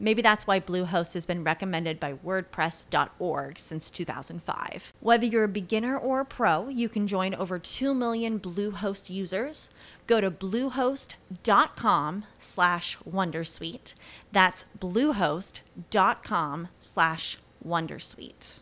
Maybe 0.00 0.22
that's 0.22 0.46
why 0.46 0.60
Bluehost 0.60 1.14
has 1.14 1.26
been 1.26 1.42
recommended 1.42 1.98
by 1.98 2.14
WordPress.org 2.14 3.58
since 3.58 3.90
2005. 3.90 4.92
Whether 5.00 5.26
you're 5.26 5.44
a 5.44 5.48
beginner 5.48 5.96
or 5.98 6.20
a 6.20 6.24
pro, 6.24 6.68
you 6.68 6.88
can 6.88 7.06
join 7.06 7.34
over 7.34 7.58
2 7.58 7.94
million 7.94 8.38
Bluehost 8.38 9.10
users. 9.10 9.70
Go 10.06 10.20
to 10.20 10.30
bluehost.com 10.30 12.24
slash 12.38 12.98
Wondersuite. 13.08 13.94
That's 14.32 14.64
bluehost.com 14.78 16.68
slash 16.78 17.38
Wondersuite. 17.66 18.60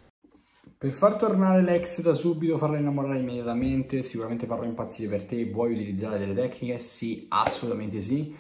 Per 0.79 0.91
far 0.91 1.17
tornare 1.17 1.63
l'ex 1.63 2.03
da 2.03 2.13
subito, 2.13 2.59
farla 2.59 2.77
innamorare 2.77 3.19
immediatamente, 3.19 4.03
sicuramente 4.03 4.47
farlo 4.47 4.67
impazzire 4.67 5.09
per 5.09 5.25
te, 5.25 5.49
vuoi 5.51 5.73
utilizzare 5.73 6.19
delle 6.19 6.35
tecniche? 6.35 6.77
Sì, 6.77 7.25
assolutamente 7.31 8.03
sì. 8.03 8.37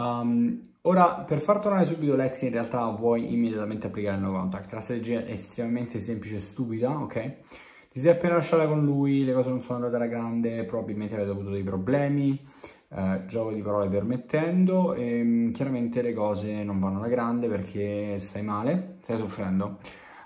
Um, 0.00 0.68
ora, 0.82 1.24
per 1.26 1.40
far 1.40 1.58
tornare 1.58 1.84
subito 1.84 2.16
l'ex 2.16 2.40
in 2.42 2.50
realtà 2.50 2.86
vuoi 2.86 3.34
immediatamente 3.34 3.88
applicare 3.88 4.16
il 4.16 4.22
no 4.22 4.32
contact. 4.32 4.72
La 4.72 4.80
strategia 4.80 5.24
è 5.24 5.32
estremamente 5.32 5.98
semplice 5.98 6.36
e 6.36 6.40
stupida, 6.40 6.90
ok? 6.90 7.34
Ti 7.90 8.00
sei 8.00 8.12
appena 8.12 8.34
lasciata 8.34 8.66
con 8.66 8.82
lui, 8.82 9.24
le 9.24 9.34
cose 9.34 9.50
non 9.50 9.60
sono 9.60 9.84
andate 9.84 9.96
alla 9.96 10.06
grande, 10.06 10.64
probabilmente 10.64 11.14
avete 11.14 11.30
avuto 11.30 11.50
dei 11.50 11.64
problemi, 11.64 12.40
eh, 12.88 13.22
gioco 13.26 13.52
di 13.52 13.60
parole 13.60 13.88
permettendo, 13.88 14.94
e 14.94 15.22
mm, 15.22 15.50
chiaramente 15.50 16.00
le 16.00 16.14
cose 16.14 16.62
non 16.62 16.78
vanno 16.78 16.98
alla 16.98 17.08
grande 17.08 17.48
perché 17.48 18.18
stai 18.20 18.42
male, 18.42 18.98
stai 19.02 19.16
soffrendo. 19.18 19.78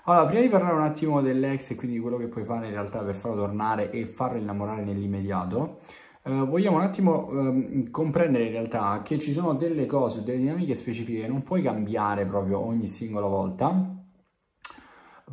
Allora, 0.03 0.27
prima 0.27 0.41
di 0.41 0.49
parlare 0.49 0.75
un 0.75 0.83
attimo 0.83 1.21
dell'ex 1.21 1.71
e 1.71 1.75
quindi 1.75 1.95
di 1.95 2.01
quello 2.01 2.17
che 2.17 2.27
puoi 2.27 2.43
fare 2.43 2.67
in 2.67 2.71
realtà 2.73 2.99
per 2.99 3.15
farlo 3.15 3.37
tornare 3.37 3.89
e 3.89 4.05
farlo 4.05 4.37
innamorare 4.37 4.83
nell'immediato, 4.83 5.79
eh, 6.27 6.31
vogliamo 6.31 6.77
un 6.77 6.83
attimo 6.83 7.29
ehm, 7.29 7.91
comprendere 7.91 8.45
in 8.45 8.51
realtà 8.51 9.01
che 9.03 9.19
ci 9.19 9.31
sono 9.31 9.53
delle 9.53 9.85
cose, 9.85 10.23
delle 10.23 10.39
dinamiche 10.39 10.73
specifiche 10.73 11.21
che 11.21 11.27
non 11.27 11.43
puoi 11.43 11.61
cambiare 11.61 12.25
proprio 12.25 12.59
ogni 12.59 12.87
singola 12.87 13.27
volta, 13.27 13.95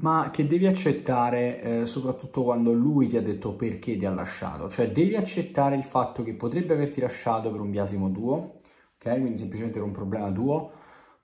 ma 0.00 0.28
che 0.30 0.46
devi 0.46 0.66
accettare 0.66 1.62
eh, 1.62 1.86
soprattutto 1.86 2.42
quando 2.42 2.72
lui 2.72 3.06
ti 3.08 3.16
ha 3.16 3.22
detto 3.22 3.54
perché 3.54 3.96
ti 3.96 4.04
ha 4.04 4.12
lasciato, 4.12 4.68
cioè 4.68 4.90
devi 4.90 5.16
accettare 5.16 5.76
il 5.76 5.82
fatto 5.82 6.22
che 6.22 6.34
potrebbe 6.34 6.74
averti 6.74 7.00
lasciato 7.00 7.50
per 7.50 7.60
un 7.60 7.70
biasimo 7.70 8.10
tuo, 8.10 8.56
ok? 8.96 9.18
Quindi 9.18 9.38
semplicemente 9.38 9.78
per 9.78 9.86
un 9.86 9.94
problema 9.94 10.30
tuo, 10.30 10.72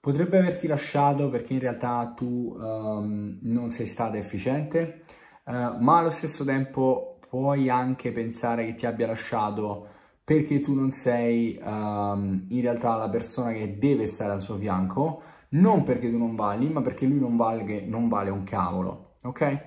potrebbe 0.01 0.39
averti 0.39 0.67
lasciato 0.67 1.29
perché 1.29 1.53
in 1.55 1.61
realtà 1.61 2.13
tu 2.17 2.57
um, 2.59 3.39
non 3.43 3.71
sei 3.71 3.87
stata 3.87 4.17
efficiente, 4.17 5.03
uh, 5.45 5.77
ma 5.79 5.99
allo 5.99 6.11
stesso 6.11 6.45
tempo 6.45 7.18
puoi 7.29 7.69
anche 7.69 8.11
pensare 8.13 8.65
che 8.67 8.75
ti 8.75 8.87
abbia 8.87 9.07
lasciato 9.07 9.87
perché 10.25 10.61
tu 10.61 10.75
non 10.75 10.91
sei 10.91 11.59
um, 11.63 12.45
in 12.49 12.61
realtà 12.61 12.97
la 12.97 13.09
persona 13.09 13.53
che 13.53 13.79
deve 13.79 14.07
stare 14.07 14.33
al 14.33 14.43
suo 14.43 14.57
fianco, 14.57 15.23
non 15.51 15.83
perché 15.83 16.11
tu 16.11 16.19
non 16.19 16.35
vali, 16.35 16.69
ma 16.69 16.83
perché 16.83 17.07
lui 17.07 17.19
non, 17.19 17.37
valga, 17.37 17.81
non 17.87 18.09
vale 18.09 18.29
un 18.29 18.43
cavolo, 18.43 19.15
ok? 19.23 19.61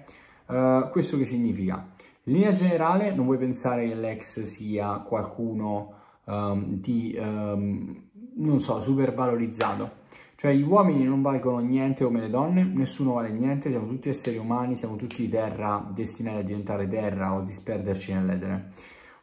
Uh, 0.45 0.89
questo 0.89 1.17
che 1.17 1.25
significa? 1.25 1.87
In 2.25 2.33
linea 2.33 2.51
generale 2.51 3.11
non 3.11 3.25
vuoi 3.25 3.39
pensare 3.39 3.87
che 3.87 3.95
l'ex 3.95 4.41
sia 4.41 4.99
qualcuno 4.99 5.93
um, 6.25 6.79
di, 6.79 7.17
non 7.17 8.59
so, 8.59 8.79
super 8.79 9.13
valorizzato, 9.15 10.00
cioè 10.41 10.53
gli 10.53 10.63
uomini 10.63 11.03
non 11.03 11.21
valgono 11.21 11.59
niente 11.59 12.03
come 12.03 12.19
le 12.19 12.29
donne, 12.31 12.63
nessuno 12.63 13.13
vale 13.13 13.29
niente, 13.29 13.69
siamo 13.69 13.85
tutti 13.85 14.09
esseri 14.09 14.37
umani, 14.37 14.75
siamo 14.75 14.95
tutti 14.95 15.29
terra, 15.29 15.87
destinati 15.93 16.39
a 16.39 16.41
diventare 16.41 16.87
terra 16.87 17.35
o 17.35 17.41
disperderci 17.41 18.11
nell'etere. 18.11 18.71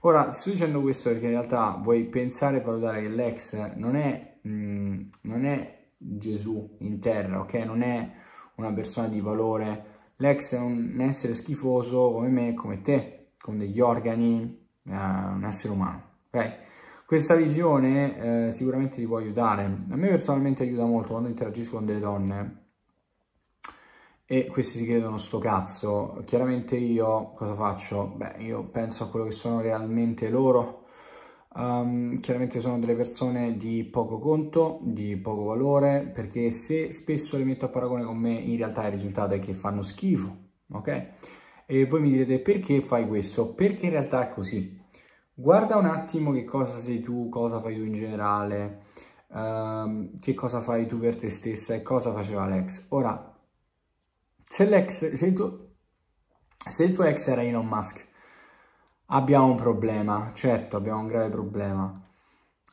Ora, 0.02 0.30
sto 0.30 0.50
dicendo 0.50 0.80
questo 0.80 1.10
perché 1.10 1.24
in 1.24 1.32
realtà 1.32 1.76
vuoi 1.82 2.04
pensare 2.04 2.58
e 2.58 2.60
valutare 2.60 3.02
che 3.02 3.08
l'ex 3.08 3.74
non 3.74 3.96
è, 3.96 4.38
mm, 4.46 5.00
non 5.22 5.44
è 5.44 5.88
Gesù 5.96 6.76
in 6.82 7.00
terra, 7.00 7.40
ok? 7.40 7.52
Non 7.64 7.82
è 7.82 8.12
una 8.54 8.72
persona 8.72 9.08
di 9.08 9.20
valore. 9.20 10.12
L'ex 10.18 10.54
è 10.54 10.60
un 10.60 11.00
essere 11.00 11.34
schifoso 11.34 12.12
come 12.12 12.28
me, 12.28 12.54
come 12.54 12.80
te, 12.80 13.32
con 13.40 13.58
degli 13.58 13.80
organi, 13.80 14.68
eh, 14.84 14.92
un 14.92 15.44
essere 15.44 15.72
umano, 15.72 16.02
ok? 16.30 16.66
Questa 17.08 17.34
visione 17.36 18.48
eh, 18.48 18.50
sicuramente 18.50 18.98
ti 18.98 19.06
può 19.06 19.16
aiutare. 19.16 19.64
A 19.64 19.96
me 19.96 20.08
personalmente 20.08 20.62
aiuta 20.62 20.84
molto 20.84 21.12
quando 21.12 21.30
interagisco 21.30 21.76
con 21.76 21.86
delle 21.86 22.00
donne 22.00 22.66
e 24.26 24.44
questi 24.48 24.76
si 24.76 24.84
credono 24.84 25.16
sto 25.16 25.38
cazzo. 25.38 26.22
Chiaramente 26.26 26.76
io 26.76 27.32
cosa 27.32 27.54
faccio? 27.54 28.08
Beh, 28.14 28.34
io 28.41 28.64
penso 28.64 29.04
a 29.04 29.08
quello 29.08 29.24
che 29.24 29.30
sono 29.30 29.62
realmente 29.62 30.28
loro. 30.28 30.84
Um, 31.54 32.20
chiaramente 32.20 32.60
sono 32.60 32.78
delle 32.78 32.94
persone 32.94 33.56
di 33.56 33.84
poco 33.84 34.18
conto, 34.18 34.78
di 34.82 35.16
poco 35.16 35.44
valore, 35.44 36.10
perché 36.12 36.50
se 36.50 36.92
spesso 36.92 37.38
le 37.38 37.44
metto 37.44 37.64
a 37.64 37.68
paragone 37.68 38.04
con 38.04 38.18
me, 38.18 38.34
in 38.34 38.58
realtà 38.58 38.84
il 38.84 38.92
risultato 38.92 39.32
è 39.32 39.38
che 39.38 39.54
fanno 39.54 39.80
schifo, 39.80 40.36
ok? 40.72 41.06
E 41.64 41.86
voi 41.86 42.02
mi 42.02 42.10
direte 42.10 42.38
perché 42.41 42.82
fai 42.82 43.08
questo? 43.08 43.54
Perché 43.54 43.86
in 43.86 43.92
realtà 43.92 44.28
è 44.28 44.34
così. 44.34 44.78
Guarda 45.41 45.76
un 45.76 45.84
attimo 45.84 46.32
che 46.32 46.43
cosa 46.43 46.81
sei 46.81 46.99
tu, 46.99 47.28
cosa 47.28 47.60
fai 47.60 47.76
tu 47.76 47.84
in 47.84 47.93
generale, 47.93 48.82
um, 49.28 50.19
che 50.19 50.34
cosa 50.34 50.60
fai 50.60 50.84
tu 50.88 50.99
per 50.99 51.16
te 51.16 51.31
stessa 51.31 51.75
e 51.75 51.82
cosa 51.82 52.12
faceva 52.12 52.44
l'ex. 52.44 52.88
Ora, 52.91 53.38
se 54.43 54.65
l'ex, 54.65 55.12
se, 55.12 55.32
tu, 55.32 55.77
se 56.69 56.82
il 56.82 56.93
tuo 56.93 57.04
ex 57.04 57.28
era 57.28 57.44
Elon 57.44 57.69
Musk, 57.69 58.04
abbiamo 59.06 59.47
un 59.47 59.54
problema, 59.54 60.32
certo 60.34 60.77
abbiamo 60.77 61.03
un 61.03 61.06
grave 61.06 61.28
problema, 61.28 61.84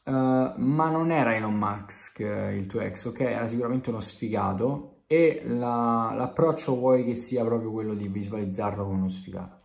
uh, 0.06 0.12
ma 0.12 0.90
non 0.90 1.12
era 1.12 1.36
Elon 1.36 1.56
Musk 1.56 2.18
il 2.18 2.66
tuo 2.66 2.80
ex, 2.80 3.06
ok? 3.06 3.20
Era 3.20 3.46
sicuramente 3.46 3.92
uno 3.92 4.00
sfigato 4.00 5.04
e 5.06 5.44
la, 5.46 6.14
l'approccio 6.16 6.74
vuoi 6.74 7.06
che 7.06 7.14
sia 7.14 7.44
proprio 7.44 7.72
quello 7.72 7.94
di 7.94 8.08
visualizzarlo 8.08 8.86
come 8.86 8.98
uno 8.98 9.10
sfigato. 9.10 9.60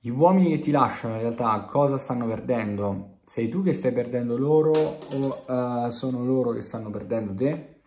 Gli 0.00 0.10
uomini 0.10 0.50
che 0.50 0.58
ti 0.60 0.70
lasciano 0.70 1.14
in 1.14 1.22
realtà 1.22 1.60
cosa 1.68 1.98
stanno 1.98 2.24
perdendo? 2.24 3.18
Sei 3.24 3.48
tu 3.48 3.64
che 3.64 3.72
stai 3.72 3.90
perdendo 3.90 4.38
loro 4.38 4.70
o 4.70 5.86
uh, 5.86 5.90
sono 5.90 6.24
loro 6.24 6.52
che 6.52 6.60
stanno 6.60 6.88
perdendo 6.88 7.34
te? 7.34 7.80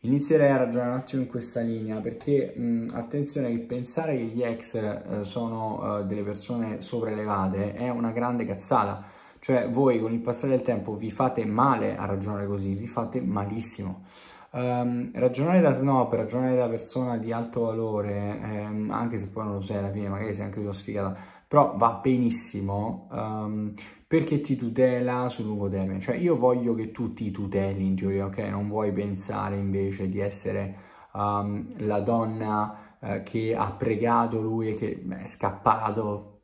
Inizierei 0.00 0.50
a 0.50 0.56
ragionare 0.56 0.92
un 0.92 0.96
attimo 0.96 1.20
in 1.20 1.28
questa 1.28 1.60
linea 1.60 2.00
perché 2.00 2.54
mh, 2.56 2.92
attenzione 2.94 3.50
che 3.50 3.58
pensare 3.58 4.16
che 4.16 4.22
gli 4.22 4.42
ex 4.42 4.80
uh, 4.80 5.22
sono 5.24 5.98
uh, 5.98 6.06
delle 6.06 6.22
persone 6.22 6.80
sopraelevate 6.80 7.74
è 7.74 7.90
una 7.90 8.12
grande 8.12 8.46
cazzata. 8.46 9.04
Cioè 9.38 9.68
voi 9.68 10.00
con 10.00 10.14
il 10.14 10.20
passare 10.20 10.52
del 10.52 10.62
tempo 10.62 10.94
vi 10.94 11.10
fate 11.10 11.44
male 11.44 11.98
a 11.98 12.06
ragionare 12.06 12.46
così, 12.46 12.72
vi 12.72 12.86
fate 12.86 13.20
malissimo. 13.20 14.06
Um, 14.50 15.10
ragionare 15.12 15.60
da 15.60 15.72
snob, 15.72 16.14
ragionare 16.14 16.56
da 16.56 16.66
persona 16.66 17.18
di 17.18 17.30
alto 17.32 17.64
valore, 17.64 18.40
ehm, 18.40 18.90
anche 18.90 19.18
se 19.18 19.28
poi 19.28 19.44
non 19.44 19.52
lo 19.54 19.60
sei 19.60 19.76
alla 19.76 19.90
fine, 19.90 20.08
magari 20.08 20.32
sei 20.32 20.46
anche 20.46 20.62
tu 20.62 20.72
sfigata, 20.72 21.14
però 21.48 21.74
va 21.76 21.98
benissimo 22.02 23.08
um, 23.10 23.72
perché 24.06 24.42
ti 24.42 24.54
tutela 24.54 25.30
sul 25.30 25.46
lungo 25.46 25.68
termine. 25.70 25.98
Cioè 25.98 26.16
io 26.16 26.36
voglio 26.36 26.74
che 26.74 26.90
tu 26.90 27.14
ti 27.14 27.30
tuteli 27.30 27.86
in 27.86 27.96
teoria, 27.96 28.26
ok? 28.26 28.38
Non 28.38 28.68
vuoi 28.68 28.92
pensare 28.92 29.56
invece 29.56 30.10
di 30.10 30.20
essere 30.20 30.76
um, 31.14 31.72
la 31.78 32.00
donna 32.00 32.96
uh, 32.98 33.22
che 33.22 33.56
ha 33.56 33.70
pregato 33.72 34.40
lui 34.40 34.68
e 34.68 34.74
che 34.74 35.04
è 35.22 35.26
scappato. 35.26 36.40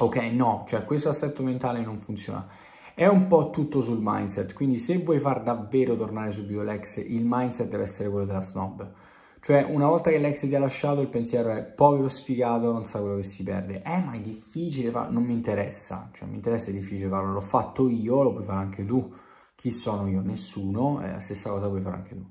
Ok, 0.00 0.16
no, 0.32 0.64
cioè 0.66 0.84
questo 0.84 1.08
assetto 1.08 1.44
mentale 1.44 1.80
non 1.80 1.98
funziona. 1.98 2.46
È 2.94 3.06
un 3.06 3.28
po' 3.28 3.50
tutto 3.50 3.80
sul 3.80 4.00
mindset, 4.00 4.54
quindi 4.54 4.78
se 4.78 4.98
vuoi 4.98 5.20
far 5.20 5.42
davvero 5.44 5.94
tornare 5.94 6.32
subito 6.32 6.62
l'ex, 6.62 6.96
il 6.96 7.22
mindset 7.24 7.68
deve 7.68 7.84
essere 7.84 8.10
quello 8.10 8.26
della 8.26 8.42
snob 8.42 8.92
cioè, 9.40 9.62
una 9.62 9.86
volta 9.86 10.10
che 10.10 10.18
l'ex 10.18 10.40
ti 10.40 10.54
ha 10.54 10.58
lasciato, 10.58 11.00
il 11.00 11.08
pensiero 11.08 11.50
è 11.50 11.62
povero 11.62 12.08
sfigato, 12.08 12.72
non 12.72 12.84
sa 12.84 13.00
quello 13.00 13.16
che 13.16 13.22
si 13.22 13.42
perde. 13.42 13.82
Eh, 13.82 14.02
ma 14.02 14.12
è 14.12 14.20
difficile 14.20 14.90
farlo, 14.90 15.12
non 15.12 15.22
mi 15.24 15.32
interessa. 15.32 16.10
Cioè, 16.12 16.28
mi 16.28 16.36
interessa, 16.36 16.70
è 16.70 16.72
difficile 16.72 17.08
farlo. 17.08 17.32
L'ho 17.32 17.40
fatto 17.40 17.88
io, 17.88 18.22
lo 18.22 18.32
puoi 18.32 18.44
fare 18.44 18.58
anche 18.58 18.84
tu. 18.84 19.12
Chi 19.54 19.70
sono 19.70 20.08
io? 20.08 20.20
Nessuno, 20.20 21.00
è 21.00 21.12
la 21.12 21.20
stessa 21.20 21.50
cosa 21.50 21.68
puoi 21.68 21.80
fare 21.80 21.96
anche 21.96 22.14
tu. 22.14 22.26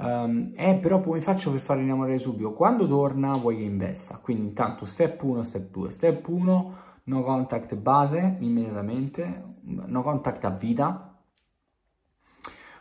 Um, 0.00 0.52
eh, 0.54 0.76
però 0.76 1.00
come 1.00 1.20
faccio 1.20 1.50
per 1.50 1.60
farlo 1.60 1.82
innamorare 1.82 2.18
subito? 2.18 2.52
Quando 2.52 2.86
torna 2.86 3.32
vuoi 3.32 3.56
che 3.56 3.62
investa. 3.62 4.18
Quindi 4.22 4.46
intanto 4.48 4.84
step 4.84 5.22
1, 5.22 5.42
step 5.42 5.70
2. 5.70 5.90
Step 5.90 6.28
1, 6.28 6.74
no 7.04 7.22
contact 7.22 7.74
base, 7.74 8.36
immediatamente. 8.40 9.44
No 9.62 10.02
contact 10.02 10.44
a 10.44 10.50
vita 10.50 11.07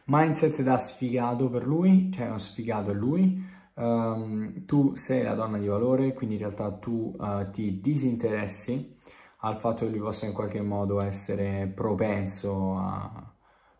mindset 0.07 0.61
da 0.61 0.77
sfigato 0.77 1.49
per 1.49 1.65
lui, 1.65 2.11
cioè 2.13 2.27
uno 2.27 2.37
sfigato 2.37 2.91
è 2.91 2.93
lui, 2.93 3.43
um, 3.75 4.65
tu 4.65 4.95
sei 4.95 5.23
la 5.23 5.33
donna 5.33 5.57
di 5.57 5.67
valore, 5.67 6.13
quindi 6.13 6.35
in 6.35 6.41
realtà 6.41 6.71
tu 6.71 7.13
uh, 7.17 7.49
ti 7.51 7.79
disinteressi 7.81 8.95
al 9.41 9.57
fatto 9.57 9.85
che 9.85 9.91
lui 9.91 9.99
possa 9.99 10.25
in 10.25 10.33
qualche 10.33 10.61
modo 10.61 11.01
essere 11.01 11.67
propenso 11.67 12.77
a, 12.77 13.35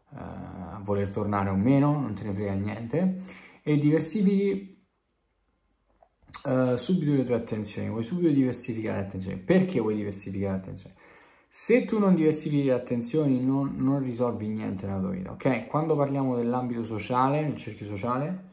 uh, 0.09 0.15
a 0.17 0.79
voler 0.83 1.09
tornare 1.09 1.49
o 1.49 1.55
meno, 1.55 1.99
non 1.99 2.13
te 2.13 2.23
ne 2.23 2.33
frega 2.33 2.53
niente, 2.53 3.21
e 3.63 3.77
diversifichi 3.77 4.85
uh, 6.45 6.75
subito 6.75 7.13
le 7.13 7.23
tue 7.23 7.35
attenzioni, 7.35 7.89
vuoi 7.89 8.03
subito 8.03 8.29
diversificare 8.29 8.99
l'attenzione. 8.99 9.37
Perché 9.37 9.79
vuoi 9.79 9.95
diversificare 9.95 10.57
l'attenzione? 10.57 10.95
Se 11.49 11.85
tu 11.85 11.97
non 11.97 12.13
diversifichi 12.13 12.65
le 12.65 12.73
attenzioni 12.73 13.43
non, 13.43 13.75
non, 13.77 13.99
risolvi 14.03 14.47
niente 14.49 14.85
nella 14.85 14.99
tua 14.99 15.11
vita, 15.11 15.31
ok? 15.31 15.67
Quando 15.67 15.95
parliamo 15.95 16.35
dell'ambito 16.35 16.83
sociale, 16.83 17.41
nel 17.41 17.55
cerchio 17.55 17.85
sociale, 17.85 18.43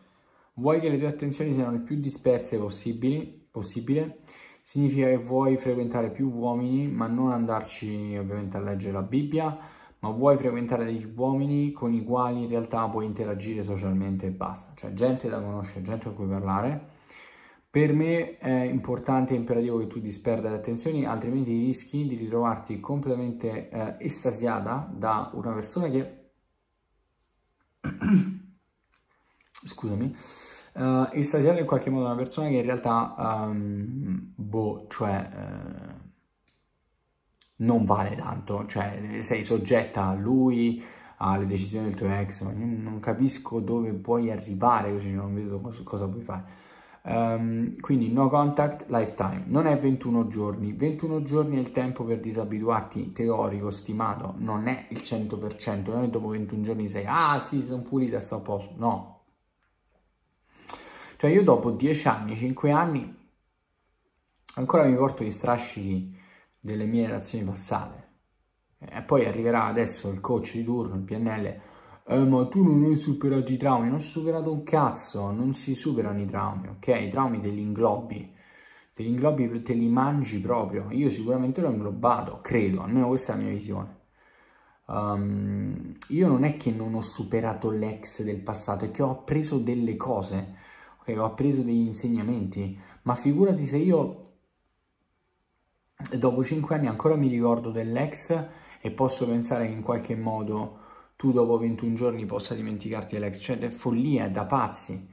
vuoi 0.55 0.81
che 0.81 0.89
le 0.89 0.99
tue 0.99 1.09
attenzioni 1.09 1.53
siano 1.53 1.73
le 1.73 1.81
più 1.81 1.97
disperse 1.97 2.57
possibili, 2.57 3.49
possibile, 3.51 4.21
significa 4.63 5.07
che 5.07 5.17
vuoi 5.17 5.57
frequentare 5.57 6.11
più 6.11 6.31
uomini, 6.31 6.87
ma 6.89 7.09
non 7.09 7.33
andarci 7.33 8.17
ovviamente 8.17 8.57
a 8.57 8.61
leggere 8.61 8.93
la 8.93 9.03
Bibbia, 9.03 9.59
ma 9.99 10.11
vuoi 10.11 10.37
frequentare 10.37 10.85
degli 10.85 11.13
uomini 11.17 11.73
con 11.73 11.93
i 11.93 12.05
quali 12.05 12.45
in 12.45 12.49
realtà 12.49 12.89
puoi 12.89 13.07
interagire 13.07 13.65
socialmente 13.65 14.27
e 14.27 14.31
basta, 14.31 14.73
cioè 14.75 14.93
gente 14.93 15.29
da 15.29 15.41
conoscere, 15.41 15.83
gente 15.83 16.05
con 16.07 16.15
cui 16.15 16.27
parlare 16.27 16.94
per 17.75 17.93
me 17.93 18.39
è 18.39 18.63
importante 18.63 19.35
e 19.35 19.37
imperativo 19.37 19.79
che 19.79 19.89
tu 19.89 19.99
disperda 19.99 20.49
le 20.49 20.59
attenzioni, 20.59 21.05
altrimenti 21.05 21.51
rischi 21.51 22.07
di 22.07 22.15
ritrovarti 22.15 22.79
completamente 22.79 23.69
eh, 23.69 23.97
estasiata 23.99 24.89
da 24.95 25.33
una 25.35 25.51
persona 25.55 25.89
che... 25.89 26.29
Scusami. 29.67 30.15
Uh, 30.75 31.09
estasiata 31.11 31.59
in 31.59 31.67
qualche 31.67 31.91
modo 31.91 32.05
da 32.05 32.11
una 32.13 32.23
persona 32.23 32.47
che 32.47 32.59
in 32.59 32.63
realtà, 32.63 33.43
um, 33.49 34.33
boh, 34.37 34.87
cioè... 34.89 35.29
Uh, 35.35 36.03
non 37.57 37.85
vale 37.85 38.15
tanto, 38.15 38.67
cioè 38.67 39.19
sei 39.23 39.43
soggetta 39.43 40.05
a 40.05 40.15
lui, 40.15 40.81
alle 41.17 41.47
decisioni 41.47 41.87
del 41.87 41.97
tuo 41.97 42.09
ex, 42.09 42.43
ma 42.43 42.53
non 42.53 43.01
capisco 43.01 43.59
dove 43.59 43.93
puoi 43.95 44.31
arrivare 44.31 44.93
così 44.93 45.13
non 45.13 45.35
vedo 45.35 45.61
cosa, 45.61 45.83
cosa 45.83 46.07
puoi 46.07 46.23
fare. 46.23 46.63
Um, 47.07 47.79
quindi 47.81 48.11
no 48.11 48.31
contact 48.31 48.87
lifetime, 48.89 49.45
non 49.49 49.67
è 49.67 49.79
21 49.79 50.27
giorni, 50.27 50.73
21 50.73 51.23
giorni 51.23 51.57
è 51.57 51.59
il 51.59 51.71
tempo 51.71 52.03
per 52.03 52.19
disabituarti 52.19 53.13
teorico, 53.13 53.69
stimato, 53.69 54.33
non 54.39 54.69
è 54.69 54.87
il 54.89 55.01
100%, 55.01 55.91
non 55.91 56.05
è 56.05 56.09
dopo 56.09 56.29
21 56.29 56.63
giorni 56.63 56.89
sei, 56.89 57.05
ah 57.07 57.39
sì, 57.41 57.61
sono 57.61 57.83
pulita, 57.83 58.21
sto 58.21 58.37
a 58.37 58.41
posto, 58.41 58.73
no. 58.77 59.25
Cioè 61.19 61.31
io 61.31 61.43
dopo 61.43 61.73
10 61.73 62.09
anni, 62.09 62.37
5 62.37 62.71
anni, 62.71 63.29
ancora 64.55 64.85
mi 64.85 64.97
porto 64.97 65.25
gli 65.25 65.31
strascichi 65.31 66.19
delle 66.59 66.87
mie 66.87 67.05
relazioni 67.05 67.45
passate. 67.45 68.09
E 68.79 69.03
poi 69.03 69.27
arriverà 69.27 69.65
adesso 69.65 70.11
il 70.11 70.21
coach 70.21 70.53
di 70.55 70.65
turno, 70.65 70.95
il 70.95 71.03
PNL, 71.03 71.61
eh, 72.07 72.19
ma 72.25 72.47
tu 72.47 72.63
non 72.63 72.85
hai 72.85 72.97
superato 72.97 73.51
i 73.51 73.57
traumi, 73.57 73.87
non 73.87 73.97
ho 73.97 74.01
superato 74.01 74.53
un 74.53 74.63
cazzo, 74.63 75.31
non 75.31 75.55
si 75.55 75.75
superano 75.75 76.21
i 76.21 76.27
traumi, 76.27 76.69
ok? 76.69 76.87
I 76.89 77.09
traumi 77.09 77.41
te 77.41 77.49
li 77.49 77.63
inglobi, 77.63 78.33
te 78.93 79.03
li 79.03 79.09
inglobi, 79.09 79.63
te 79.63 79.73
li 79.73 79.89
mangi 79.89 80.39
proprio, 80.41 80.89
io 80.91 81.09
sicuramente 81.09 81.61
l'ho 81.61 81.71
inglobato, 81.71 82.41
credo, 82.43 82.83
almeno 82.83 83.09
questa 83.09 83.33
è 83.33 83.37
la 83.37 83.43
mia 83.43 83.53
visione. 83.53 84.03
Um, 84.87 85.97
io 86.09 86.29
non 86.29 86.45
è 86.45 86.57
che 86.57 86.71
non 86.71 86.95
ho 86.95 87.01
superato 87.01 87.71
l'ex 87.71 88.23
del 88.23 88.41
passato, 88.43 88.85
è 88.85 88.91
che 88.91 89.03
ho 89.03 89.11
appreso 89.11 89.59
delle 89.59 89.97
cose, 89.97 90.57
ok? 91.01 91.19
Ho 91.19 91.25
appreso 91.25 91.63
degli 91.63 91.87
insegnamenti, 91.87 92.79
ma 93.03 93.15
figurati 93.15 93.65
se 93.67 93.79
io 93.79 94.21
dopo 96.19 96.45
5 96.45 96.75
anni 96.75 96.87
ancora 96.89 97.17
mi 97.17 97.29
ricordo 97.29 97.71
dell'ex 97.71 98.47
e 98.81 98.91
posso 98.91 99.27
pensare 99.27 99.67
che 99.67 99.73
in 99.73 99.83
qualche 99.83 100.15
modo 100.17 100.83
tu 101.17 101.33
dopo 101.33 101.59
21 101.59 101.95
giorni 101.95 102.27
possa 102.27 102.55
dimenticarti 102.55 103.19
l'ex, 103.19 103.39
cioè 103.41 103.59
è 103.59 103.69
follia, 103.69 104.27
è 104.27 104.31
da 104.31 104.45
pazzi. 104.45 105.13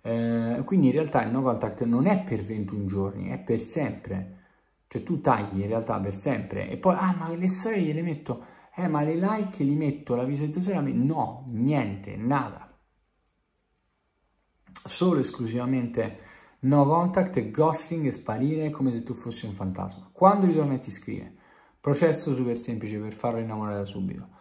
Eh, 0.00 0.62
quindi 0.64 0.88
in 0.88 0.92
realtà 0.92 1.22
il 1.22 1.30
no 1.30 1.42
contact 1.42 1.84
non 1.84 2.06
è 2.06 2.22
per 2.22 2.42
21 2.42 2.86
giorni, 2.86 3.28
è 3.28 3.38
per 3.38 3.60
sempre. 3.60 4.40
Cioè 4.88 5.02
tu 5.02 5.20
tagli 5.20 5.60
in 5.60 5.66
realtà 5.66 5.98
per 5.98 6.14
sempre 6.14 6.70
e 6.70 6.76
poi, 6.76 6.94
ah 6.96 7.14
ma 7.18 7.28
le 7.34 7.48
storie 7.48 7.82
gliele 7.82 8.02
metto, 8.02 8.44
eh 8.74 8.86
ma 8.86 9.02
le 9.02 9.14
like 9.16 9.64
li 9.64 9.74
metto, 9.74 10.14
la 10.14 10.24
visualizzazione 10.24 10.76
la 10.76 10.82
metto, 10.82 11.14
no, 11.14 11.44
niente, 11.48 12.16
nada. 12.16 12.70
Solo 14.86 15.20
esclusivamente 15.20 16.18
no 16.60 16.84
contact, 16.84 17.50
ghosting 17.50 18.06
e 18.06 18.10
sparire 18.10 18.70
come 18.70 18.92
se 18.92 19.02
tu 19.02 19.14
fossi 19.14 19.46
un 19.46 19.54
fantasma. 19.54 20.10
Quando 20.12 20.46
ritorna 20.46 20.74
e 20.74 20.78
ti 20.78 20.90
scrive, 20.90 21.34
processo 21.80 22.34
super 22.34 22.56
semplice 22.56 22.98
per 22.98 23.14
farlo 23.14 23.40
innamorare 23.40 23.78
da 23.78 23.84
subito 23.84 24.33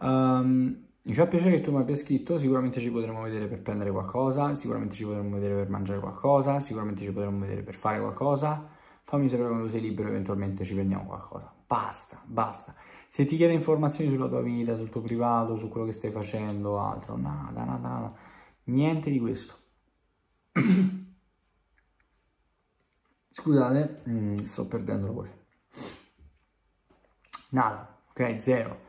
Um, 0.00 0.86
mi 1.02 1.14
fa 1.14 1.26
piacere 1.26 1.56
che 1.56 1.60
tu 1.62 1.72
mi 1.72 1.78
abbia 1.78 1.96
scritto, 1.96 2.38
sicuramente 2.38 2.80
ci 2.80 2.90
potremo 2.90 3.22
vedere 3.22 3.46
per 3.46 3.62
prendere 3.62 3.90
qualcosa, 3.90 4.54
sicuramente 4.54 4.94
ci 4.94 5.04
potremo 5.04 5.36
vedere 5.36 5.54
per 5.54 5.70
mangiare 5.70 6.00
qualcosa, 6.00 6.60
sicuramente 6.60 7.02
ci 7.02 7.10
potremo 7.10 7.38
vedere 7.38 7.62
per 7.62 7.74
fare 7.74 7.98
qualcosa. 7.98 8.68
Fammi 9.04 9.26
sapere 9.26 9.48
quando 9.48 9.68
sei 9.68 9.80
libero, 9.80 10.08
eventualmente 10.08 10.64
ci 10.64 10.74
prendiamo 10.74 11.06
qualcosa. 11.06 11.50
Basta, 11.66 12.20
basta. 12.26 12.74
Se 13.08 13.24
ti 13.24 13.36
chiede 13.36 13.54
informazioni 13.54 14.10
sulla 14.10 14.28
tua 14.28 14.42
vita, 14.42 14.76
sul 14.76 14.90
tuo 14.90 15.00
privato, 15.00 15.56
su 15.56 15.68
quello 15.68 15.86
che 15.86 15.92
stai 15.92 16.10
facendo, 16.10 16.78
altro, 16.78 17.16
nada, 17.16 17.64
nada, 17.64 17.88
nada. 17.88 18.12
Niente 18.64 19.10
di 19.10 19.18
questo. 19.18 19.54
Scusate, 23.30 24.02
mm, 24.06 24.36
sto 24.36 24.66
perdendo 24.66 25.06
la 25.06 25.12
voce. 25.12 25.46
Nada, 27.50 27.98
ok, 28.10 28.36
zero. 28.40 28.87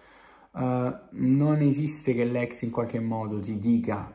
Uh, 0.51 0.91
non 1.11 1.61
esiste 1.61 2.15
che 2.15 2.23
l'ex 2.23 2.63
in 2.63 2.71
qualche 2.71 2.99
modo 2.99 3.39
ti 3.39 3.59
dica 3.59 4.11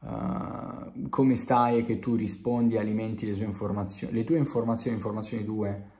uh, 0.00 1.08
come 1.10 1.36
stai 1.36 1.78
e 1.80 1.84
che 1.84 1.98
tu 1.98 2.14
rispondi, 2.14 2.78
alimenti 2.78 3.26
le 3.26 3.34
sue 3.34 3.44
informazioni, 3.44 4.14
le 4.14 4.24
tue 4.24 4.38
informazioni, 4.38 4.96
informazioni 4.96 5.44
tue 5.44 5.90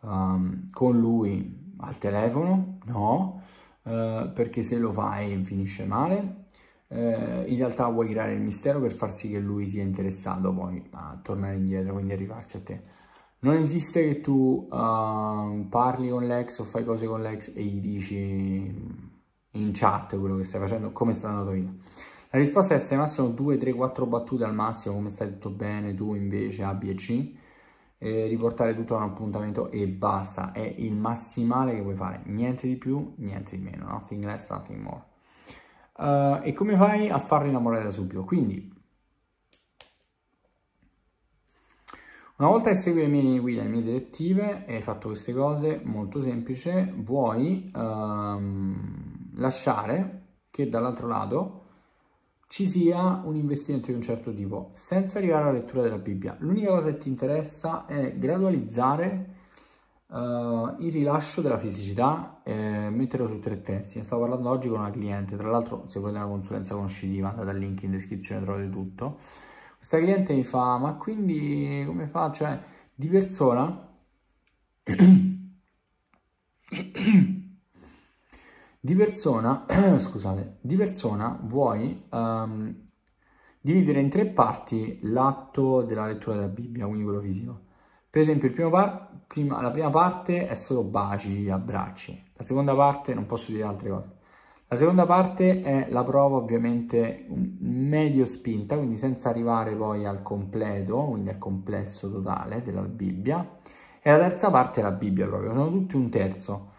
um, 0.00 0.70
con 0.70 1.00
lui 1.00 1.72
al 1.78 1.96
telefono, 1.96 2.78
no, 2.84 3.42
uh, 3.82 4.30
perché 4.32 4.62
se 4.62 4.76
lo 4.78 4.92
fai 4.92 5.42
finisce 5.42 5.86
male. 5.86 6.42
in 6.88 7.56
realtà 7.56 7.88
vuoi 7.88 8.08
creare 8.08 8.34
il 8.34 8.42
mistero 8.42 8.78
per 8.78 8.92
far 8.92 9.10
sì 9.10 9.30
che 9.30 9.38
lui 9.38 9.66
sia 9.66 9.82
interessato 9.82 10.52
poi 10.52 10.86
a 10.90 11.18
tornare 11.22 11.56
indietro, 11.56 11.94
quindi 11.94 12.12
arrivarsi 12.12 12.58
a 12.58 12.60
te. 12.62 12.82
Non 13.40 13.56
esiste 13.56 14.06
che 14.06 14.20
tu 14.20 14.68
parli 14.68 16.08
con 16.10 16.26
l'ex 16.26 16.58
o 16.58 16.64
fai 16.64 16.84
cose 16.84 17.06
con 17.06 17.20
l'ex 17.22 17.52
e 17.54 17.62
gli 17.64 17.80
dici 17.80 19.12
in 19.54 19.70
chat 19.72 20.18
quello 20.18 20.36
che 20.36 20.44
stai 20.44 20.60
facendo, 20.60 20.92
come 20.92 21.12
sta 21.12 21.28
andando 21.28 21.50
vita. 21.50 21.72
La 22.30 22.38
risposta 22.38 22.74
è 22.74 22.78
se 22.78 22.96
massimo 22.96 23.28
2, 23.28 23.56
3, 23.56 23.72
4 23.72 24.06
battute 24.06 24.44
al 24.44 24.54
massimo, 24.54 24.94
come 24.94 25.10
stai 25.10 25.28
tutto 25.30 25.50
bene, 25.50 25.94
tu 25.94 26.14
invece 26.14 26.64
A, 26.64 26.74
B 26.74 26.84
e 26.88 26.94
C, 26.94 27.32
e 27.98 28.26
riportare 28.26 28.74
tutto 28.74 28.94
a 28.94 28.98
un 28.98 29.10
appuntamento 29.10 29.70
e 29.70 29.86
basta, 29.86 30.52
è 30.52 30.74
il 30.78 30.94
massimale 30.94 31.74
che 31.74 31.82
puoi 31.82 31.94
fare, 31.94 32.22
niente 32.24 32.66
di 32.66 32.76
più, 32.76 33.14
niente 33.18 33.56
di 33.56 33.62
meno, 33.62 33.86
nothing 33.86 34.24
less, 34.24 34.50
nothing 34.50 34.80
more. 34.80 35.02
Uh, 35.96 36.44
e 36.44 36.52
come 36.52 36.76
fai 36.76 37.08
a 37.08 37.18
farlo 37.18 37.48
innamorare 37.48 37.84
da 37.84 37.90
subito? 37.90 38.24
Quindi, 38.24 38.72
Una 42.36 42.48
volta 42.48 42.70
che 42.70 42.74
segui 42.74 43.02
le 43.02 43.06
mie 43.06 43.22
linee 43.22 43.38
guida, 43.38 43.62
le 43.62 43.68
mie 43.68 43.82
direttive 43.82 44.66
e 44.66 44.74
hai 44.74 44.82
fatto 44.82 45.06
queste 45.06 45.32
cose, 45.32 45.80
molto 45.84 46.20
semplice, 46.20 46.92
vuoi 46.96 47.70
um, 47.72 49.13
lasciare 49.36 50.22
che 50.50 50.68
dall'altro 50.68 51.06
lato 51.06 51.62
ci 52.46 52.68
sia 52.68 53.22
un 53.24 53.36
investimento 53.36 53.88
di 53.88 53.94
un 53.94 54.02
certo 54.02 54.32
tipo, 54.32 54.68
senza 54.72 55.18
arrivare 55.18 55.44
alla 55.44 55.52
lettura 55.52 55.82
della 55.82 55.98
Bibbia. 55.98 56.36
L'unica 56.38 56.70
cosa 56.70 56.92
che 56.92 56.98
ti 56.98 57.08
interessa 57.08 57.86
è 57.86 58.16
gradualizzare 58.16 59.34
uh, 60.06 60.76
il 60.78 60.92
rilascio 60.92 61.40
della 61.40 61.58
fisicità 61.58 62.40
e 62.44 62.88
metterlo 62.90 63.26
su 63.26 63.40
tre 63.40 63.60
terzi. 63.60 63.98
Ne 63.98 64.04
stavo 64.04 64.22
parlando 64.22 64.50
oggi 64.50 64.68
con 64.68 64.78
una 64.78 64.90
cliente, 64.90 65.36
tra 65.36 65.50
l'altro 65.50 65.84
se 65.88 65.98
volete 65.98 66.18
una 66.18 66.28
consulenza 66.28 66.74
conoscitiva 66.74 67.30
andate 67.30 67.50
al 67.50 67.58
link 67.58 67.82
in 67.82 67.90
descrizione, 67.90 68.42
trovate 68.42 68.70
tutto 68.70 69.18
questa 69.84 70.02
cliente 70.02 70.32
mi 70.32 70.44
fa, 70.44 70.78
ma 70.78 70.94
quindi 70.94 71.84
come 71.86 72.06
fa? 72.06 72.32
Cioè, 72.32 72.58
di 72.94 73.06
persona... 73.06 73.86
di 78.84 78.94
persona, 78.94 79.64
scusate, 79.96 80.58
di 80.60 80.76
persona 80.76 81.38
vuoi 81.44 82.04
um, 82.10 82.74
dividere 83.58 83.98
in 83.98 84.10
tre 84.10 84.26
parti 84.26 84.98
l'atto 85.04 85.80
della 85.80 86.04
lettura 86.04 86.36
della 86.36 86.48
Bibbia, 86.48 86.84
quindi 86.84 87.02
quello 87.02 87.20
fisico. 87.20 87.60
Per 88.10 88.20
esempio, 88.20 88.68
par- 88.68 89.22
prima, 89.26 89.62
la 89.62 89.70
prima 89.70 89.88
parte 89.88 90.46
è 90.48 90.54
solo 90.54 90.82
baci, 90.82 91.48
abbracci, 91.48 92.24
la 92.34 92.42
seconda 92.42 92.74
parte 92.74 93.14
non 93.14 93.24
posso 93.24 93.52
dire 93.52 93.64
altre 93.64 93.88
cose. 93.88 94.08
La 94.68 94.76
seconda 94.76 95.06
parte 95.06 95.62
è 95.62 95.86
la 95.88 96.02
prova 96.02 96.36
ovviamente 96.36 97.26
medio 97.60 98.26
spinta, 98.26 98.76
quindi 98.76 98.96
senza 98.96 99.30
arrivare 99.30 99.74
poi 99.74 100.04
al 100.04 100.20
completo, 100.20 101.06
quindi 101.06 101.30
al 101.30 101.38
complesso 101.38 102.10
totale 102.10 102.60
della 102.62 102.82
Bibbia. 102.82 103.60
E 104.02 104.10
la 104.10 104.18
terza 104.18 104.50
parte 104.50 104.80
è 104.80 104.82
la 104.82 104.90
Bibbia 104.90 105.26
proprio, 105.26 105.54
sono 105.54 105.70
tutti 105.70 105.96
un 105.96 106.10
terzo. 106.10 106.72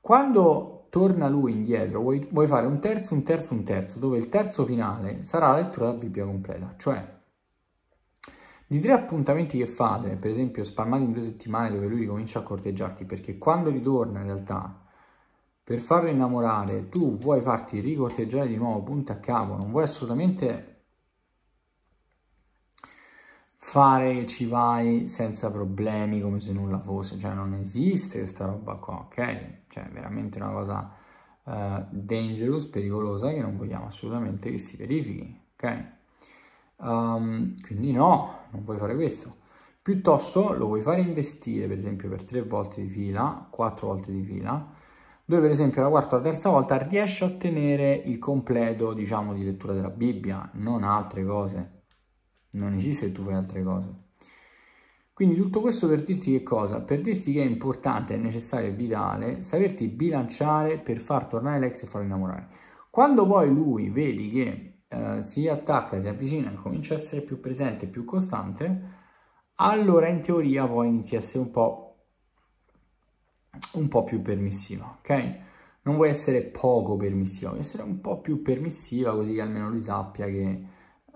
Quando 0.00 0.77
torna 0.88 1.28
lui 1.28 1.52
indietro, 1.52 2.00
vuoi, 2.00 2.26
vuoi 2.30 2.46
fare 2.46 2.66
un 2.66 2.78
terzo, 2.80 3.14
un 3.14 3.22
terzo, 3.22 3.54
un 3.54 3.64
terzo, 3.64 3.98
dove 3.98 4.18
il 4.18 4.28
terzo 4.28 4.64
finale 4.64 5.22
sarà 5.22 5.50
la 5.50 5.60
lettura 5.60 5.86
della 5.86 5.98
Bibbia 5.98 6.24
completa. 6.24 6.74
Cioè, 6.76 7.16
di 8.66 8.80
tre 8.80 8.92
appuntamenti 8.92 9.58
che 9.58 9.66
fate, 9.66 10.16
per 10.16 10.30
esempio 10.30 10.64
spalmati 10.64 11.04
in 11.04 11.12
due 11.12 11.22
settimane 11.22 11.70
dove 11.70 11.86
lui 11.86 12.00
ricomincia 12.00 12.40
a 12.40 12.42
corteggiarti, 12.42 13.04
perché 13.04 13.38
quando 13.38 13.70
ritorna 13.70 14.20
in 14.20 14.26
realtà 14.26 14.82
per 15.64 15.78
farlo 15.78 16.08
innamorare 16.08 16.88
tu 16.88 17.16
vuoi 17.18 17.40
farti 17.40 17.80
ricorteggiare 17.80 18.48
di 18.48 18.56
nuovo 18.56 18.82
punto 18.82 19.12
a 19.12 19.16
capo, 19.16 19.56
non 19.56 19.70
vuoi 19.70 19.84
assolutamente 19.84 20.77
fare 23.60 24.14
che 24.14 24.26
ci 24.26 24.46
vai 24.46 25.08
senza 25.08 25.50
problemi 25.50 26.20
come 26.20 26.38
se 26.38 26.52
nulla 26.52 26.78
fosse, 26.78 27.18
cioè 27.18 27.34
non 27.34 27.54
esiste 27.54 28.18
questa 28.18 28.46
roba 28.46 28.74
qua, 28.76 29.00
ok? 29.00 29.46
Cioè 29.66 29.88
è 29.88 29.90
veramente 29.90 30.38
una 30.38 30.52
cosa 30.52 30.90
uh, 31.42 31.84
dangerous, 31.90 32.66
pericolosa 32.66 33.30
che 33.30 33.40
non 33.40 33.56
vogliamo 33.56 33.86
assolutamente 33.86 34.50
che 34.50 34.58
si 34.58 34.76
verifichi, 34.76 35.40
ok? 35.54 35.84
Um, 36.76 37.60
quindi 37.60 37.90
no, 37.92 38.46
non 38.50 38.62
puoi 38.62 38.78
fare 38.78 38.94
questo. 38.94 39.36
Piuttosto 39.82 40.52
lo 40.52 40.66
vuoi 40.66 40.80
fare 40.80 41.00
investire 41.00 41.66
per 41.66 41.78
esempio 41.78 42.08
per 42.08 42.24
tre 42.24 42.42
volte 42.42 42.80
di 42.80 42.88
fila, 42.88 43.48
quattro 43.50 43.88
volte 43.88 44.12
di 44.12 44.22
fila, 44.22 44.66
dove 45.24 45.42
per 45.42 45.50
esempio 45.50 45.82
la 45.82 45.88
quarta 45.88 46.14
o 46.14 46.18
la 46.18 46.24
terza 46.24 46.48
volta 46.48 46.78
riesci 46.78 47.24
a 47.24 47.26
ottenere 47.26 47.92
il 48.06 48.18
completo, 48.18 48.92
diciamo, 48.94 49.34
di 49.34 49.44
lettura 49.44 49.74
della 49.74 49.90
Bibbia, 49.90 50.48
non 50.54 50.84
altre 50.84 51.24
cose. 51.24 51.77
Non 52.52 52.74
esiste 52.74 53.06
che 53.06 53.12
tu 53.12 53.22
fai 53.22 53.34
altre 53.34 53.62
cose. 53.62 54.06
Quindi 55.12 55.34
tutto 55.34 55.60
questo 55.60 55.88
per 55.88 56.02
dirti 56.02 56.30
che 56.30 56.42
cosa? 56.44 56.80
Per 56.80 57.00
dirti 57.00 57.32
che 57.32 57.42
è 57.42 57.44
importante, 57.44 58.14
è 58.14 58.18
necessario 58.18 58.68
e 58.68 58.72
vitale 58.72 59.42
saperti 59.42 59.88
bilanciare 59.88 60.78
per 60.78 61.00
far 61.00 61.26
tornare 61.26 61.58
l'ex 61.58 61.82
e 61.82 61.86
farlo 61.86 62.06
innamorare. 62.06 62.48
Quando 62.88 63.26
poi 63.26 63.48
lui 63.52 63.90
vedi 63.90 64.30
che 64.30 64.82
eh, 64.88 65.22
si 65.22 65.48
attacca, 65.48 66.00
si 66.00 66.06
avvicina 66.06 66.52
comincia 66.52 66.94
a 66.94 66.98
essere 66.98 67.22
più 67.22 67.40
presente, 67.40 67.88
più 67.88 68.04
costante, 68.04 68.82
allora 69.56 70.06
in 70.06 70.20
teoria 70.20 70.66
poi 70.66 70.86
inizi 70.86 71.16
a 71.16 71.18
essere 71.18 71.42
un 71.42 71.50
po' 71.50 71.88
un 73.72 73.88
po' 73.88 74.04
più 74.04 74.22
permissiva, 74.22 74.98
ok? 75.00 75.36
Non 75.82 75.96
vuoi 75.96 76.10
essere 76.10 76.42
poco 76.42 76.96
permissiva, 76.96 77.50
vuoi 77.50 77.62
essere 77.62 77.82
un 77.82 78.00
po' 78.00 78.20
più 78.20 78.40
permissiva 78.40 79.12
così 79.12 79.34
che 79.34 79.40
almeno 79.40 79.68
lui 79.68 79.82
sappia 79.82 80.26
che 80.26 80.64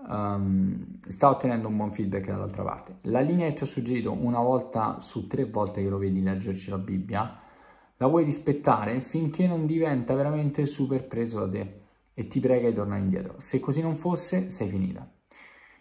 um, 0.07 0.99
sta 1.07 1.29
ottenendo 1.29 1.67
un 1.67 1.77
buon 1.77 1.91
feedback 1.91 2.27
dall'altra 2.27 2.63
parte. 2.63 2.97
La 3.03 3.19
linea 3.19 3.47
che 3.49 3.53
ti 3.55 3.63
ho 3.63 3.65
suggerito 3.65 4.11
una 4.11 4.39
volta 4.39 4.99
su 4.99 5.27
tre 5.27 5.45
volte 5.45 5.81
che 5.81 5.89
lo 5.89 5.97
vedi 5.97 6.21
leggerci 6.21 6.69
la 6.69 6.77
Bibbia, 6.77 7.39
la 7.97 8.07
vuoi 8.07 8.23
rispettare 8.23 8.99
finché 8.99 9.47
non 9.47 9.65
diventa 9.65 10.13
veramente 10.13 10.65
super 10.65 11.05
preso 11.07 11.39
da 11.39 11.49
te 11.49 11.81
e 12.13 12.27
ti 12.27 12.39
prega 12.39 12.69
di 12.69 12.75
tornare 12.75 13.01
indietro. 13.01 13.35
Se 13.39 13.59
così 13.59 13.81
non 13.81 13.95
fosse, 13.95 14.49
sei 14.49 14.67
finita. 14.67 15.09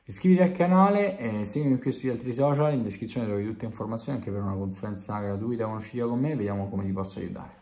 Iscriviti 0.05 0.43
al 0.43 0.53
canale 0.53 1.19
e 1.19 1.45
seguimi 1.45 1.79
qui 1.79 1.93
sugli 1.93 2.11
altri 2.11 2.33
social, 2.33 2.75
in 2.75 2.83
descrizione 2.83 3.27
trovi 3.27 3.45
tutte 3.45 3.63
le 3.63 3.67
informazioni 3.67 4.19
anche 4.19 4.31
per 4.31 4.43
una 4.43 4.55
consulenza 4.55 5.21
gratuita 5.21 5.65
conoscitiva 5.65 6.09
con 6.09 6.19
me, 6.19 6.35
vediamo 6.35 6.69
come 6.69 6.85
ti 6.85 6.93
posso 6.93 7.21
aiutare. 7.21 7.62